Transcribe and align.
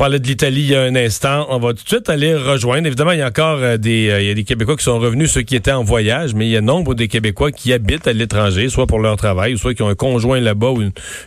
parlait 0.00 0.18
de 0.18 0.26
l'Italie 0.26 0.62
il 0.62 0.70
y 0.70 0.74
a 0.74 0.80
un 0.80 0.96
instant. 0.96 1.46
On 1.50 1.58
va 1.58 1.74
tout 1.74 1.84
de 1.84 1.88
suite 1.88 2.08
aller 2.08 2.34
rejoindre. 2.34 2.86
Évidemment, 2.86 3.10
il 3.10 3.18
y 3.18 3.22
a 3.22 3.26
encore 3.26 3.58
euh, 3.58 3.76
des, 3.76 4.08
euh, 4.08 4.22
il 4.22 4.28
y 4.28 4.30
a 4.30 4.34
des 4.34 4.44
Québécois 4.44 4.74
qui 4.74 4.84
sont 4.84 4.98
revenus, 4.98 5.30
ceux 5.30 5.42
qui 5.42 5.54
étaient 5.54 5.72
en 5.72 5.84
voyage, 5.84 6.32
mais 6.32 6.46
il 6.46 6.52
y 6.52 6.56
a 6.56 6.62
nombre 6.62 6.94
des 6.94 7.06
Québécois 7.06 7.52
qui 7.52 7.70
habitent 7.74 8.06
à 8.06 8.14
l'étranger, 8.14 8.70
soit 8.70 8.86
pour 8.86 8.98
leur 8.98 9.18
travail, 9.18 9.58
soit 9.58 9.74
qui 9.74 9.82
ont 9.82 9.90
un 9.90 9.94
conjoint 9.94 10.40
là-bas 10.40 10.70
ou 10.70 10.80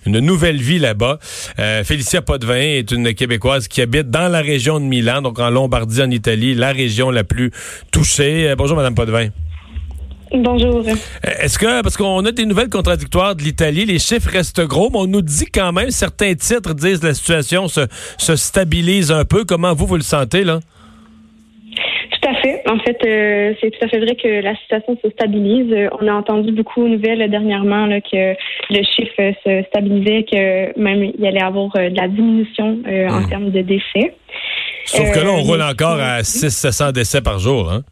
une, 0.08 0.20
nouvelle 0.20 0.60
vie 0.60 0.80
là-bas. 0.80 1.20
Euh, 1.60 1.84
Félicia 1.84 2.24
Potvin 2.24 2.56
est 2.56 2.90
une 2.90 3.14
Québécoise 3.14 3.68
qui 3.68 3.80
habite 3.80 4.10
dans 4.10 4.28
la 4.28 4.42
région 4.42 4.80
de 4.80 4.86
Milan, 4.86 5.22
donc 5.22 5.38
en 5.38 5.52
Lombardie, 5.52 6.02
en 6.02 6.10
Italie, 6.10 6.56
la 6.56 6.72
région 6.72 7.12
la 7.12 7.24
plus 7.24 7.52
touchée. 7.92 8.50
Euh, 8.50 8.56
bonjour, 8.56 8.76
Madame 8.76 8.96
Potvin. 8.96 9.28
Bonjour. 10.34 10.84
Est-ce 11.24 11.60
que, 11.60 11.84
parce 11.84 11.96
qu'on 11.96 12.26
a 12.26 12.32
des 12.32 12.48
nouvelles 12.48 12.70
contradictoires 12.70 13.36
de 13.36 13.44
l'Italie, 13.44 13.86
les 13.86 14.00
chiffres 14.00 14.32
restent 14.32 14.66
gros, 14.66 14.90
mais 14.90 14.98
on 14.98 15.08
nous 15.08 15.22
dit 15.22 15.46
quand 15.46 15.72
même, 15.72 15.92
certains 15.92 16.34
titres 16.34 16.74
disent 16.74 17.02
que 17.02 17.08
la 17.08 17.14
situation 17.14 17.68
se, 17.68 17.82
se 18.18 18.36
stabilise 18.36 19.12
un 19.12 19.26
peu. 19.26 19.44
Comment 19.46 19.76
vous, 19.76 19.86
vous 19.86 19.96
le 19.96 20.02
sentez, 20.02 20.44
là? 20.44 20.60
Tout 21.76 22.30
à 22.30 22.34
fait. 22.42 22.64
En 22.68 22.80
fait, 22.80 22.98
euh, 23.06 23.54
c'est 23.62 23.70
tout 23.70 23.86
à 23.86 23.88
fait 23.88 24.00
vrai 24.00 24.16
que 24.16 24.42
la 24.42 24.56
situation 24.56 24.98
se 25.04 25.10
stabilise. 25.12 25.72
Euh, 25.72 25.90
on 26.02 26.08
a 26.08 26.14
entendu 26.14 26.52
beaucoup 26.52 26.84
de 26.84 26.96
nouvelles 26.96 27.30
dernièrement 27.30 27.86
là, 27.86 28.02
que 28.02 28.34
le 28.72 28.84
chiffre 28.84 29.34
se 29.46 29.64
stabilisait, 29.68 30.26
que 30.32 30.80
même 30.80 31.04
il 31.04 31.22
y 31.22 31.28
allait 31.28 31.44
avoir 31.44 31.70
euh, 31.76 31.90
de 31.90 31.96
la 31.96 32.08
diminution 32.08 32.80
en 32.88 33.22
hmm. 33.22 33.30
termes 33.30 33.52
de 33.52 33.62
décès. 33.62 34.16
Sauf 34.86 35.12
que 35.12 35.20
là, 35.20 35.32
on 35.32 35.44
roule 35.44 35.62
encore 35.62 36.00
à 36.00 36.22
600-700 36.22 36.92
décès 36.92 37.22
par 37.22 37.38
jour. 37.38 37.72
Hein? 37.72 37.84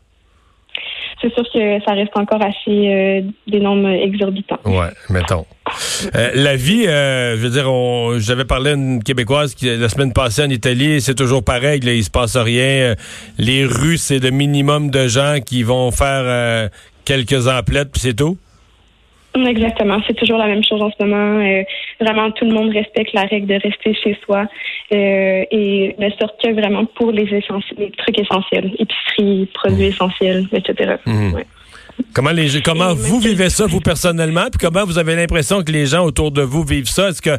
C'est 1.22 1.34
sûr 1.34 1.44
que 1.54 1.84
ça 1.86 1.94
reste 1.94 2.16
encore 2.16 2.42
assez 2.42 2.62
euh, 2.68 3.22
des 3.48 3.60
nombres 3.60 3.90
exorbitants. 3.90 4.60
Ouais, 4.66 4.90
mettons. 5.10 5.46
Euh, 6.16 6.32
la 6.34 6.56
vie, 6.56 6.88
euh, 6.88 7.38
je 7.38 7.42
veux 7.42 7.50
dire, 7.50 8.20
j'avais 8.20 8.46
parlé 8.46 8.72
à 8.72 8.74
une 8.74 9.04
Québécoise 9.04 9.54
qui 9.54 9.68
la 9.76 9.90
semaine 9.90 10.14
passée 10.14 10.44
en 10.44 10.50
Italie, 10.50 11.00
c'est 11.00 11.16
toujours 11.16 11.44
pareil, 11.44 11.80
là, 11.82 11.94
il 11.94 12.04
se 12.04 12.10
passe 12.10 12.36
rien. 12.36 12.96
Les 13.38 13.66
rues, 13.66 13.98
c'est 13.98 14.20
le 14.20 14.32
minimum 14.32 14.90
de 14.90 15.08
gens 15.08 15.38
qui 15.46 15.64
vont 15.64 15.92
faire 15.92 16.70
quelques 17.06 17.48
emplettes, 17.48 17.92
puis 17.92 18.02
c'est 18.02 18.16
tout. 18.16 18.38
Exactement, 19.34 20.02
c'est 20.06 20.14
toujours 20.14 20.38
la 20.38 20.48
même 20.48 20.64
chose 20.64 20.82
en 20.82 20.92
ce 20.92 21.04
moment. 21.06 21.40
Euh, 21.40 21.64
vraiment, 22.02 22.32
tout 22.32 22.46
le 22.46 22.52
monde 22.52 22.72
respecte 22.74 23.14
la 23.14 23.24
règle 23.24 23.48
de 23.48 23.54
rester 23.54 23.94
chez 23.94 24.18
soi 24.26 24.46
euh, 24.94 25.44
et 25.50 25.96
ne 25.98 26.10
sort 26.20 26.36
que 26.38 26.52
vraiment 26.52 26.86
pour 26.86 27.12
les, 27.12 27.26
les 27.26 27.92
trucs 27.92 28.20
essentiels, 28.20 28.72
épicerie, 28.78 29.48
produits 29.54 29.86
mmh. 29.86 29.90
essentiels, 29.90 30.48
etc. 30.52 30.96
Mmh. 31.06 31.38
Comment 32.14 32.32
les 32.32 32.62
comment 32.62 32.94
vous 32.94 33.20
vivez 33.20 33.50
ça 33.50 33.68
vous 33.68 33.80
personnellement? 33.80 34.46
Puis 34.52 34.60
comment 34.60 34.86
vous 34.86 34.98
avez 34.98 35.16
l'impression 35.16 35.64
que 35.64 35.72
les 35.72 35.86
gens 35.86 36.04
autour 36.04 36.32
de 36.32 36.42
vous 36.42 36.64
vivent 36.64 36.90
ça? 36.90 37.10
Est-ce 37.10 37.22
que 37.22 37.38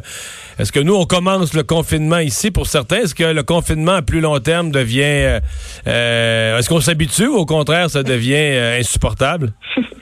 est-ce 0.57 0.71
que 0.71 0.79
nous 0.79 0.95
on 0.95 1.05
commence 1.05 1.53
le 1.53 1.63
confinement 1.63 2.19
ici 2.19 2.49
pour 2.49 2.65
certains? 2.67 3.01
Est-ce 3.01 3.15
que 3.15 3.23
le 3.23 3.43
confinement 3.43 3.93
à 3.93 4.01
plus 4.01 4.21
long 4.21 4.39
terme 4.39 4.71
devient 4.71 5.39
euh, 5.87 6.57
est-ce 6.57 6.69
qu'on 6.69 6.79
s'habitue 6.79 7.27
ou 7.27 7.35
au 7.35 7.45
contraire 7.45 7.89
ça 7.89 8.03
devient 8.03 8.79
insupportable? 8.79 9.53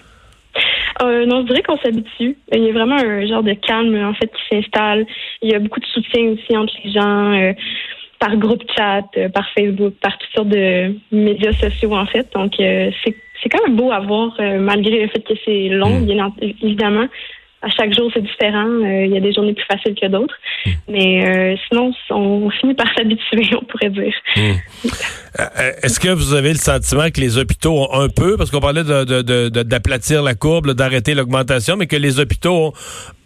Euh, 1.01 1.25
non, 1.25 1.41
je 1.41 1.47
dirais 1.47 1.63
qu'on 1.63 1.77
s'habitue. 1.77 2.37
Il 2.53 2.63
y 2.63 2.69
a 2.69 2.73
vraiment 2.73 2.95
un 2.95 3.25
genre 3.25 3.43
de 3.43 3.53
calme 3.53 3.95
en 4.03 4.13
fait 4.13 4.27
qui 4.27 4.55
s'installe. 4.55 5.05
Il 5.41 5.51
y 5.51 5.55
a 5.55 5.59
beaucoup 5.59 5.79
de 5.79 5.85
soutien 5.85 6.29
aussi 6.29 6.55
entre 6.55 6.73
les 6.83 6.91
gens. 6.91 7.33
Euh, 7.33 7.53
par 8.19 8.37
groupe 8.37 8.61
chat, 8.77 9.05
euh, 9.17 9.29
par 9.29 9.49
Facebook, 9.57 9.95
par 9.99 10.15
toutes 10.19 10.29
sortes 10.35 10.49
de 10.49 10.93
médias 11.11 11.53
sociaux 11.53 11.95
en 11.95 12.05
fait. 12.05 12.31
Donc 12.35 12.53
c'est 12.57 13.15
c'est 13.41 13.49
quand 13.49 13.65
même 13.65 13.75
beau 13.75 13.91
à 13.91 13.99
voir 13.99 14.35
malgré 14.59 15.01
le 15.01 15.07
fait 15.07 15.21
que 15.21 15.33
c'est 15.43 15.69
long, 15.69 16.01
mm. 16.01 16.05
bien 16.05 16.31
évidemment 16.39 17.07
à 17.61 17.69
chaque 17.69 17.93
jour, 17.93 18.09
c'est 18.13 18.21
différent. 18.21 18.65
Euh, 18.65 19.05
il 19.05 19.11
y 19.11 19.17
a 19.17 19.19
des 19.19 19.33
journées 19.33 19.53
plus 19.53 19.65
faciles 19.65 19.93
que 19.93 20.07
d'autres. 20.07 20.35
Mais 20.87 21.25
euh, 21.25 21.55
sinon, 21.67 21.91
on 22.09 22.49
finit 22.49 22.73
par 22.73 22.87
s'habituer, 22.97 23.55
on 23.55 23.63
pourrait 23.65 23.89
dire. 23.89 24.13
Hmm. 24.35 24.53
Euh, 25.39 25.71
est-ce 25.83 25.99
que 25.99 26.09
vous 26.09 26.33
avez 26.33 26.49
le 26.49 26.57
sentiment 26.57 27.09
que 27.13 27.21
les 27.21 27.37
hôpitaux 27.37 27.77
ont 27.77 27.93
un 27.93 28.09
peu, 28.09 28.35
parce 28.35 28.49
qu'on 28.49 28.59
parlait 28.59 28.83
d'aplatir 28.83 30.23
la 30.23 30.33
courbe, 30.33 30.71
d'arrêter 30.73 31.13
l'augmentation, 31.13 31.77
mais 31.77 31.85
que 31.85 31.95
les 31.95 32.19
hôpitaux 32.19 32.67
ont 32.67 32.73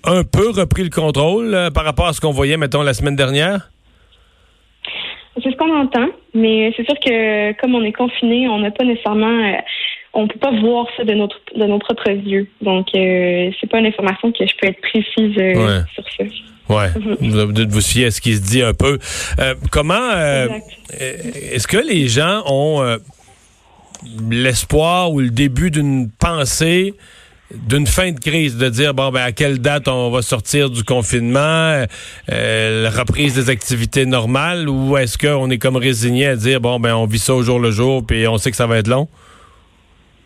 un 0.03 0.23
peu 0.23 0.49
repris 0.49 0.83
le 0.83 0.89
contrôle 0.89 1.69
par 1.73 1.85
rapport 1.85 2.07
à 2.07 2.13
ce 2.13 2.19
qu'on 2.19 2.31
voyait, 2.31 2.57
mettons, 2.57 2.83
la 2.83 2.93
semaine 2.93 3.15
dernière? 3.15 3.69
C'est 5.41 5.51
ce 5.51 5.55
qu'on 5.57 5.75
entend, 5.75 6.07
mais 6.33 6.73
c'est 6.75 6.85
sûr 6.85 6.95
que 6.99 7.59
comme 7.59 7.75
on 7.75 7.83
est 7.83 7.91
confiné, 7.91 8.47
on 8.47 8.59
n'a 8.59 8.71
pas 8.71 8.85
nécessairement 8.85 9.57
on 10.15 10.27
peut 10.27 10.39
pas 10.39 10.51
voir 10.51 10.87
ça 10.95 11.03
de 11.03 11.13
notre 11.13 11.39
de 11.55 11.65
nos 11.65 11.77
propres 11.77 12.09
yeux. 12.09 12.47
Donc 12.61 12.87
euh, 12.95 13.51
c'est 13.59 13.69
pas 13.69 13.79
une 13.79 13.85
information 13.85 14.31
que 14.31 14.45
je 14.45 14.53
peux 14.59 14.67
être 14.67 14.81
précise 14.81 15.37
euh, 15.37 15.81
sur 15.93 16.03
ça. 16.17 16.23
Ouais. 16.69 16.87
Mhm. 16.97 17.53
Vous 17.53 17.69
vous 17.69 17.81
fier 17.81 18.05
à 18.05 18.11
ce 18.11 18.21
qui 18.21 18.33
se 18.33 18.41
dit 18.41 18.63
un 18.63 18.73
peu. 18.73 18.97
Euh, 19.39 19.53
comment 19.71 20.11
est-ce 20.99 21.67
que 21.67 21.77
les 21.77 22.07
gens 22.07 22.43
ont 22.47 22.97
l'espoir 24.29 25.11
ou 25.11 25.19
le 25.19 25.29
début 25.29 25.69
d'une 25.69 26.09
pensée 26.09 26.93
d'une 27.53 27.85
fin 27.85 28.11
de 28.11 28.19
crise, 28.19 28.57
de 28.57 28.69
dire 28.69 28.95
bon 28.95 29.11
ben 29.11 29.21
à 29.21 29.31
quelle 29.31 29.59
date 29.59 29.87
on 29.87 30.09
va 30.09 30.23
sortir 30.23 30.71
du 30.71 30.83
confinement, 30.83 31.85
la 32.27 32.89
reprise 32.89 33.35
des 33.35 33.51
activités 33.51 34.07
normales, 34.07 34.67
ou 34.67 34.97
est-ce 34.97 35.17
qu'on 35.17 35.51
est 35.51 35.59
comme 35.59 35.75
résigné 35.75 36.25
à 36.25 36.35
dire 36.35 36.59
bon 36.59 36.79
ben 36.79 36.95
on 36.95 37.05
vit 37.05 37.19
ça 37.19 37.35
au 37.35 37.43
jour 37.43 37.59
le 37.59 37.69
jour 37.69 38.03
puis 38.05 38.27
on 38.27 38.37
sait 38.39 38.49
que 38.49 38.57
ça 38.57 38.65
va 38.65 38.77
être 38.77 38.87
long? 38.87 39.07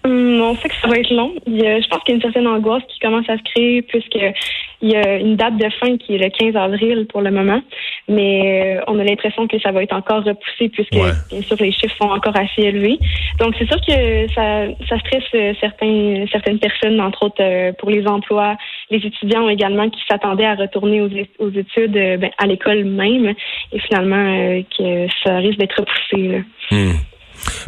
Hum, 0.05 0.39
on 0.41 0.55
sait 0.55 0.69
que 0.69 0.75
ça 0.81 0.87
va 0.87 0.97
être 0.97 1.13
long. 1.13 1.33
je 1.45 1.87
pense 1.89 2.03
qu'il 2.03 2.09
y 2.09 2.11
a 2.13 2.15
une 2.15 2.21
certaine 2.21 2.47
angoisse 2.47 2.83
qui 2.87 2.99
commence 2.99 3.29
à 3.29 3.37
se 3.37 3.43
créer 3.43 3.81
puisqu'il 3.81 4.33
y 4.81 4.95
a 4.95 5.17
une 5.17 5.35
date 5.35 5.57
de 5.57 5.69
fin 5.71 5.97
qui 5.97 6.15
est 6.15 6.17
le 6.17 6.29
15 6.29 6.55
avril 6.55 7.05
pour 7.07 7.21
le 7.21 7.31
moment. 7.31 7.61
Mais 8.07 8.77
euh, 8.77 8.83
on 8.87 8.97
a 8.97 9.03
l'impression 9.03 9.45
que 9.47 9.59
ça 9.59 9.71
va 9.71 9.83
être 9.83 9.93
encore 9.93 10.23
repoussé 10.23 10.69
puisque, 10.69 10.93
bien 10.93 11.41
sûr, 11.41 11.57
les 11.59 11.73
chiffres 11.73 11.95
sont 11.97 12.09
encore 12.09 12.35
assez 12.37 12.61
élevés. 12.61 12.97
Donc, 13.39 13.55
c'est 13.59 13.67
sûr 13.67 13.79
que 13.85 14.27
ça, 14.33 14.67
ça 14.87 14.99
stresse 14.99 15.23
euh, 15.35 15.53
certains, 15.59 16.25
certaines 16.31 16.59
personnes, 16.59 17.01
entre 17.01 17.25
autres 17.25 17.43
euh, 17.43 17.73
pour 17.73 17.89
les 17.89 18.07
emplois, 18.07 18.55
les 18.89 19.05
étudiants 19.05 19.49
également 19.49 19.89
qui 19.89 19.99
s'attendaient 20.09 20.45
à 20.45 20.55
retourner 20.55 21.01
aux, 21.01 21.09
aux 21.39 21.51
études 21.51 21.91
ben, 21.91 22.29
à 22.37 22.47
l'école 22.47 22.85
même 22.85 23.33
et 23.73 23.79
finalement 23.79 24.63
que 24.77 25.07
ça 25.25 25.37
risque 25.37 25.59
d'être 25.59 25.77
repoussé. 25.77 26.41
Hum. 26.71 26.93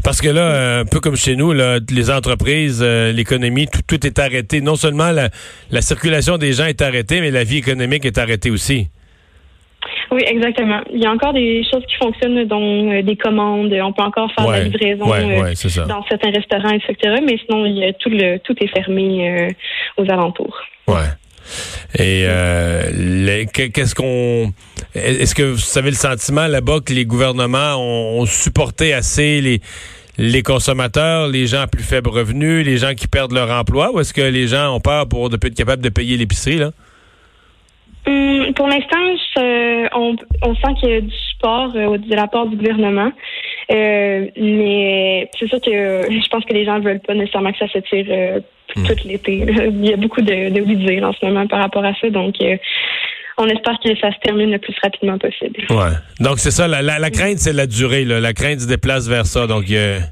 Parce 0.03 0.21
que 0.21 0.29
là, 0.29 0.79
un 0.79 0.85
peu 0.85 0.99
comme 0.99 1.15
chez 1.15 1.35
nous, 1.35 1.53
les 1.53 2.11
entreprises, 2.11 2.81
euh, 2.83 3.11
l'économie, 3.11 3.67
tout, 3.87 4.05
est 4.05 4.19
arrêté. 4.19 4.61
Non 4.61 4.75
seulement 4.75 5.11
la, 5.11 5.81
circulation 5.81 6.37
des 6.37 6.53
gens 6.53 6.65
est 6.65 6.81
arrêtée, 6.81 7.21
mais 7.21 7.31
la 7.31 7.43
vie 7.43 7.57
économique 7.57 8.05
est 8.05 8.17
arrêtée 8.17 8.51
aussi. 8.51 8.87
Oui, 10.11 10.21
exactement. 10.27 10.81
Il 10.93 11.01
y 11.01 11.05
a 11.05 11.11
encore 11.11 11.33
des 11.33 11.63
choses 11.71 11.83
qui 11.87 11.95
fonctionnent, 11.95 12.45
dont 12.45 12.91
euh, 12.91 13.01
des 13.01 13.15
commandes. 13.15 13.73
On 13.73 13.93
peut 13.93 14.03
encore 14.03 14.31
faire 14.33 14.45
de 14.45 14.51
la 14.51 14.63
livraison 14.63 15.11
euh, 15.13 15.85
dans 15.87 16.03
certains 16.07 16.31
restaurants, 16.31 16.71
etc. 16.71 17.21
Mais 17.25 17.37
sinon, 17.45 17.65
il 17.65 17.77
y 17.77 17.85
a 17.85 17.93
tout, 17.93 18.09
le, 18.09 18.37
tout 18.39 18.55
est 18.61 18.67
fermé 18.67 19.55
aux 19.97 20.03
alentours. 20.03 20.57
Ouais. 20.87 20.95
Et 21.95 22.25
euh, 22.27 23.45
qu'est-ce 23.53 23.95
qu'on 23.95 24.53
est-ce 24.95 25.35
que 25.35 25.43
vous 25.43 25.77
avez 25.77 25.89
le 25.89 25.95
sentiment 25.95 26.47
là-bas 26.47 26.79
que 26.85 26.93
les 26.93 27.05
gouvernements 27.05 27.75
ont, 27.77 28.25
supporté 28.25 28.93
assez 28.93 29.41
les 29.41 29.61
les 30.17 30.43
consommateurs, 30.43 31.27
les 31.27 31.47
gens 31.47 31.61
à 31.61 31.67
plus 31.67 31.83
faible 31.83 32.09
revenu, 32.09 32.63
les 32.63 32.77
gens 32.77 32.93
qui 32.93 33.07
perdent 33.07 33.31
leur 33.31 33.49
emploi, 33.49 33.91
ou 33.93 34.01
est-ce 34.01 34.13
que 34.13 34.21
les 34.21 34.47
gens 34.47 34.75
ont 34.75 34.79
peur 34.79 35.07
pour 35.07 35.29
de 35.29 35.35
être 35.35 35.55
capables 35.55 35.81
de 35.81 35.89
payer 35.89 36.17
l'épicerie 36.17 36.57
là? 36.57 36.71
Hum, 38.05 38.53
pour 38.53 38.67
l'instant, 38.67 38.97
on, 39.93 40.15
on, 40.41 40.55
sent 40.55 40.73
qu'il 40.79 40.89
y 40.89 40.93
a 40.93 41.01
du 41.01 41.15
support 41.31 41.71
euh, 41.75 41.97
de 41.97 42.15
la 42.15 42.27
part 42.27 42.47
du 42.47 42.55
gouvernement. 42.55 43.11
Euh, 43.71 44.27
mais 44.37 45.29
c'est 45.39 45.47
sûr 45.47 45.61
que 45.61 45.69
je 46.09 46.29
pense 46.29 46.43
que 46.45 46.53
les 46.53 46.65
gens 46.65 46.79
ne 46.79 46.83
veulent 46.83 46.99
pas 46.99 47.13
nécessairement 47.13 47.51
que 47.51 47.59
ça 47.59 47.67
se 47.69 47.77
tire 47.79 48.41
euh, 48.77 48.81
hmm. 48.81 48.87
tout 48.87 49.07
l'été. 49.07 49.45
Il 49.69 49.85
y 49.85 49.93
a 49.93 49.97
beaucoup 49.97 50.21
de, 50.21 50.49
de 50.49 50.61
oui 50.61 51.03
en 51.03 51.13
ce 51.13 51.25
moment 51.25 51.47
par 51.47 51.59
rapport 51.59 51.83
à 51.83 51.93
ça. 51.99 52.09
Donc, 52.09 52.35
on 53.37 53.47
espère 53.47 53.77
que 53.83 53.95
ça 53.99 54.11
se 54.11 54.19
termine 54.23 54.51
le 54.51 54.59
plus 54.59 54.75
rapidement 54.81 55.17
possible. 55.17 55.65
Ouais. 55.69 55.95
Donc, 56.19 56.39
c'est 56.39 56.51
ça. 56.51 56.67
La, 56.67 56.81
la, 56.81 57.11
crainte, 57.11 57.39
c'est 57.39 57.53
la 57.53 57.67
durée. 57.67 58.05
La 58.05 58.33
crainte 58.33 58.61
se 58.61 58.67
déplace 58.67 59.07
vers 59.07 59.25
ça. 59.25 59.47
Donc, 59.47 59.65
il 59.67 60.03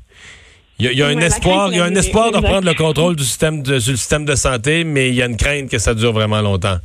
y 0.79 1.01
a, 1.01 1.07
un 1.07 1.19
espoir, 1.19 1.69
il 1.71 1.77
y 1.77 1.79
a 1.79 1.85
un 1.85 1.95
espoir 1.95 2.31
de 2.31 2.37
reprendre 2.37 2.65
le 2.65 2.73
contrôle 2.73 3.15
du 3.15 3.23
système 3.23 3.61
de, 3.61 3.79
sur 3.79 3.91
le 3.91 3.97
système 3.97 4.25
de 4.25 4.35
santé, 4.35 4.83
mais 4.83 5.09
il 5.09 5.15
y 5.15 5.21
a 5.21 5.25
une 5.25 5.37
crainte 5.37 5.69
que 5.69 5.77
ça 5.77 5.93
dure 5.93 6.13
vraiment 6.13 6.41
longtemps. 6.41 6.77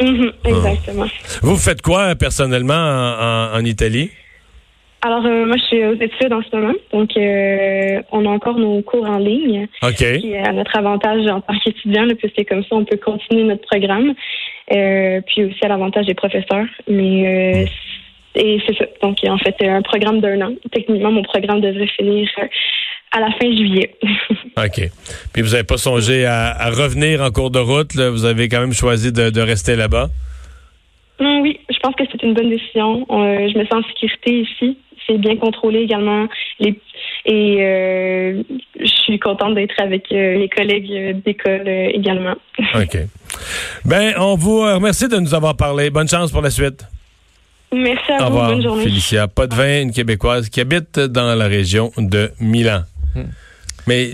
Mm-hmm. 0.00 0.32
exactement. 0.44 1.06
Vous 1.42 1.56
faites 1.56 1.80
quoi 1.80 2.14
personnellement 2.16 2.74
en 3.54 3.64
Italie? 3.64 4.10
Alors, 5.06 5.24
euh, 5.24 5.46
moi, 5.46 5.56
je 5.56 5.62
suis 5.62 5.84
aux 5.84 5.94
études 5.94 6.32
en 6.32 6.42
ce 6.42 6.56
moment. 6.56 6.74
Donc, 6.92 7.16
euh, 7.16 8.02
on 8.10 8.26
a 8.26 8.28
encore 8.28 8.58
nos 8.58 8.82
cours 8.82 9.08
en 9.08 9.18
ligne. 9.18 9.68
OK. 9.80 9.94
Qui 9.94 10.32
est 10.32 10.44
à 10.44 10.52
notre 10.52 10.76
avantage 10.76 11.24
en 11.28 11.40
tant 11.40 11.56
qu'étudiant, 11.64 12.08
puisque 12.18 12.48
comme 12.48 12.64
ça, 12.64 12.70
on 12.74 12.84
peut 12.84 12.96
continuer 12.96 13.44
notre 13.44 13.64
programme. 13.68 14.14
Euh, 14.72 15.20
puis 15.24 15.44
aussi 15.44 15.64
à 15.64 15.68
l'avantage 15.68 16.06
des 16.06 16.14
professeurs. 16.14 16.66
Mais 16.88 17.66
et 18.34 18.60
c'est 18.66 18.76
ça. 18.76 18.84
Donc, 19.00 19.18
en 19.28 19.38
fait, 19.38 19.54
un 19.60 19.82
programme 19.82 20.20
d'un 20.20 20.40
an. 20.40 20.54
Techniquement, 20.72 21.12
mon 21.12 21.22
programme 21.22 21.60
devrait 21.60 21.86
finir 21.86 22.28
à 23.12 23.20
la 23.20 23.30
fin 23.30 23.48
juillet. 23.56 23.94
OK. 24.56 24.90
Puis 25.32 25.42
vous 25.42 25.50
n'avez 25.50 25.62
pas 25.62 25.78
songé 25.78 26.26
à, 26.26 26.68
revenir 26.70 27.22
en 27.22 27.30
cours 27.30 27.52
de 27.52 27.60
route. 27.60 27.94
Vous 27.94 28.24
avez 28.24 28.48
quand 28.48 28.58
même 28.58 28.72
choisi 28.72 29.12
de 29.12 29.40
rester 29.40 29.76
là-bas? 29.76 30.08
Mm, 31.20 31.40
oui, 31.42 31.60
je 31.70 31.78
pense 31.78 31.94
que 31.94 32.04
c'est 32.10 32.22
une 32.22 32.34
bonne 32.34 32.50
décision. 32.50 33.06
Je 33.08 33.56
me 33.56 33.64
sens 33.66 33.84
en 33.84 33.88
sécurité 33.88 34.40
ici. 34.40 34.76
C'est 35.06 35.18
bien 35.18 35.36
contrôlé 35.36 35.80
également. 35.80 36.26
Les, 36.58 36.78
et 37.24 37.56
euh, 37.60 38.42
je 38.78 38.86
suis 38.86 39.18
contente 39.18 39.54
d'être 39.54 39.74
avec 39.80 40.04
euh, 40.12 40.36
les 40.36 40.48
collègues 40.48 41.22
d'école 41.24 41.68
également. 41.68 42.34
OK. 42.74 42.98
Ben, 43.84 44.14
on 44.18 44.36
vous 44.36 44.60
remercie 44.60 45.08
de 45.08 45.16
nous 45.16 45.34
avoir 45.34 45.56
parlé. 45.56 45.90
Bonne 45.90 46.08
chance 46.08 46.30
pour 46.30 46.42
la 46.42 46.50
suite. 46.50 46.84
Merci 47.72 48.12
à 48.12 48.28
vous. 48.28 48.38
Bonne 48.38 48.62
journée. 48.62 48.84
Félicia 48.84 49.28
Potvin, 49.28 49.82
une 49.82 49.92
Québécoise 49.92 50.48
qui 50.48 50.60
habite 50.60 51.00
dans 51.00 51.34
la 51.34 51.46
région 51.46 51.92
de 51.98 52.30
Milan. 52.40 52.82
Hmm. 53.14 53.24
Mais 53.88 54.10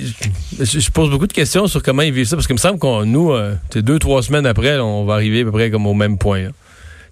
je, 0.60 0.90
pose 0.90 1.10
beaucoup 1.10 1.26
de 1.26 1.32
questions 1.32 1.66
sur 1.66 1.82
comment 1.82 2.02
ils 2.02 2.12
vivent 2.12 2.26
ça, 2.26 2.36
parce 2.36 2.46
qu'il 2.46 2.54
me 2.54 2.58
semble 2.58 2.78
qu'on 2.78 3.06
nous, 3.06 3.32
deux, 3.74 3.98
trois 3.98 4.22
semaines 4.22 4.44
après, 4.44 4.78
on 4.78 5.04
va 5.04 5.14
arriver 5.14 5.40
à 5.40 5.44
peu 5.44 5.52
près 5.52 5.70
comme 5.70 5.86
au 5.86 5.94
même 5.94 6.18
point. 6.18 6.48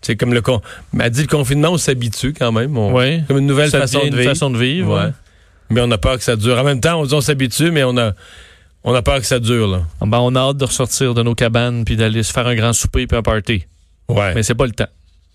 C'est 0.03 0.17
comme 0.17 0.33
le 0.33 0.41
con. 0.41 0.61
m'a 0.93 1.11
dit 1.11 1.23
le 1.23 1.27
confinement, 1.27 1.71
on 1.71 1.79
s'habitue 1.79 2.33
quand 2.33 2.53
même. 2.53 2.77
oui. 2.77 3.23
Comme 3.27 3.39
une 3.39 3.47
nouvelle 3.47 3.71
façon, 3.71 4.07
de 4.07 4.23
façon 4.23 4.51
de 4.51 4.59
vivre. 4.59 5.13
Mais 5.69 5.81
on 5.81 5.91
a 5.91 5.99
peur 5.99 6.17
que 6.17 6.25
ça 6.25 6.37
dure. 6.37 6.59
En 6.59 6.65
même 6.65 6.81
temps, 6.81 7.01
on, 7.01 7.13
on 7.13 7.21
s'habitue, 7.21 7.71
mais 7.71 7.85
on 7.85 7.97
a, 7.97 8.13
on 8.83 8.93
a 8.95 9.03
peur 9.03 9.21
que 9.21 9.27
ça 9.27 9.39
dure. 9.39 9.69
Là. 9.69 9.83
Ah 10.01 10.07
ben, 10.07 10.19
on 10.19 10.35
a 10.35 10.41
hâte 10.41 10.57
de 10.57 10.65
ressortir 10.65 11.15
de 11.15 11.23
nos 11.23 11.35
cabanes 11.35 11.85
puis 11.85 11.97
d'aller 11.97 12.23
se 12.23 12.33
faire 12.33 12.47
un 12.47 12.55
grand 12.57 12.73
souper 12.73 13.07
puis 13.07 13.17
un 13.17 13.23
party. 13.23 13.65
Ouais. 14.09 14.35
Mais 14.35 14.43
c'est 14.43 14.55
pas 14.57 14.67
le 14.67 14.73
temps. 14.73 14.89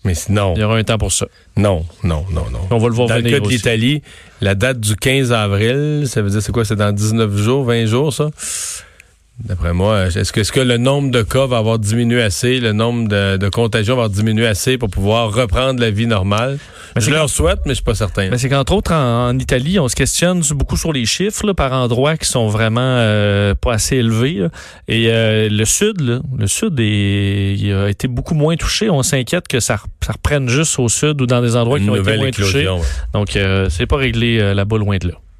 Mais 0.04 0.14
sinon. 0.14 0.52
Il 0.54 0.60
y 0.60 0.64
aura 0.64 0.76
un 0.76 0.84
temps 0.84 0.98
pour 0.98 1.12
ça. 1.12 1.26
Non, 1.56 1.86
non, 2.04 2.26
non, 2.30 2.44
non. 2.52 2.60
On 2.70 2.78
va 2.78 2.88
le 2.88 2.94
voir 2.94 3.08
dans 3.08 3.16
venir. 3.16 3.32
le 3.32 3.38
cas 3.40 3.44
de 3.46 3.50
l'Italie, 3.50 4.02
la 4.40 4.54
date 4.54 4.78
du 4.78 4.94
15 4.94 5.32
avril, 5.32 6.04
ça 6.06 6.20
veut 6.22 6.30
dire 6.30 6.42
c'est 6.42 6.52
quoi? 6.52 6.64
C'est 6.64 6.76
dans 6.76 6.92
19 6.92 7.34
jours, 7.36 7.64
20 7.64 7.86
jours, 7.86 8.12
ça? 8.12 8.28
D'après 9.44 9.74
moi, 9.74 10.06
est-ce 10.06 10.32
que, 10.32 10.40
est 10.40 10.50
que, 10.50 10.60
le 10.60 10.78
nombre 10.78 11.10
de 11.10 11.22
cas 11.22 11.46
va 11.46 11.58
avoir 11.58 11.78
diminué 11.78 12.22
assez, 12.22 12.58
le 12.58 12.72
nombre 12.72 13.06
de, 13.08 13.36
de, 13.36 13.48
contagions 13.50 13.94
va 13.94 14.04
avoir 14.04 14.16
diminué 14.16 14.46
assez 14.46 14.78
pour 14.78 14.88
pouvoir 14.88 15.32
reprendre 15.32 15.78
la 15.78 15.90
vie 15.90 16.06
normale? 16.06 16.58
je 16.96 17.10
leur 17.10 17.28
souhaite, 17.28 17.60
mais 17.66 17.72
je 17.72 17.76
suis 17.76 17.84
pas 17.84 17.94
certain. 17.94 18.30
c'est 18.36 18.48
qu'entre 18.48 18.72
autres, 18.74 18.92
en, 18.92 19.38
Italie, 19.38 19.78
on 19.78 19.88
se 19.88 19.94
questionne 19.94 20.42
beaucoup 20.52 20.76
sur 20.76 20.92
les 20.92 21.04
chiffres 21.04 21.52
par 21.52 21.72
endroits 21.72 22.16
qui 22.16 22.28
sont 22.28 22.48
vraiment 22.48 22.80
euh, 22.80 23.54
pas 23.54 23.74
assez 23.74 23.96
élevés. 23.96 24.46
Et 24.88 25.10
euh, 25.10 25.48
le 25.50 25.64
sud, 25.64 26.22
le 26.38 26.46
sud 26.46 26.78
est, 26.80 27.72
a 27.72 27.88
été 27.88 28.08
beaucoup 28.08 28.34
moins 28.34 28.56
touché. 28.56 28.88
On 28.90 29.02
s'inquiète 29.02 29.48
que 29.48 29.60
ça, 29.60 29.78
reprenne 30.08 30.48
juste 30.48 30.78
au 30.78 30.88
sud 30.88 31.20
ou 31.20 31.26
dans 31.26 31.42
des 31.42 31.56
endroits 31.56 31.78
qui 31.78 31.90
ont 31.90 31.96
été 31.96 32.16
moins 32.16 32.30
touchés. 32.30 32.68
Donc, 33.12 33.36
euh, 33.36 33.68
c'est 33.68 33.86
pas 33.86 33.96
réglé 33.96 34.54
là-bas 34.54 34.78
loin 34.78 34.96
de 34.96 35.08
là. 35.08 35.14